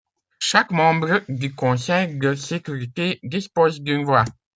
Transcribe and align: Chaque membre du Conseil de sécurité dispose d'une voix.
Chaque 0.39 0.71
membre 0.71 1.21
du 1.29 1.53
Conseil 1.53 2.17
de 2.17 2.33
sécurité 2.33 3.19
dispose 3.21 3.81
d'une 3.83 4.03
voix. 4.03 4.25